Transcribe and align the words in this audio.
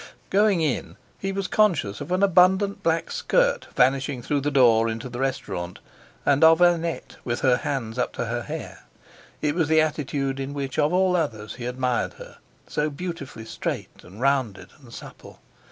Going 0.31 0.61
in, 0.61 0.97
he 1.19 1.31
was 1.31 1.47
conscious 1.47 2.01
of 2.01 2.11
an 2.11 2.23
abundant 2.23 2.81
black 2.81 3.11
skirt 3.11 3.67
vanishing 3.75 4.23
through 4.23 4.41
the 4.41 4.49
door 4.49 4.89
into 4.89 5.09
the 5.09 5.19
restaurant, 5.19 5.77
and 6.25 6.43
of 6.43 6.59
Annette 6.59 7.17
with 7.23 7.41
her 7.41 7.57
hands 7.57 7.99
up 7.99 8.11
to 8.13 8.25
her 8.25 8.41
hair. 8.41 8.85
It 9.43 9.53
was 9.53 9.67
the 9.67 9.79
attitude 9.81 10.39
in 10.39 10.55
which 10.55 10.79
of 10.79 10.91
all 10.91 11.15
others 11.15 11.53
he 11.53 11.67
admired 11.67 12.13
her—so 12.13 12.89
beautifully 12.89 13.45
straight 13.45 14.01
and 14.03 14.19
rounded 14.19 14.69
and 14.79 14.91
supple. 14.91 15.39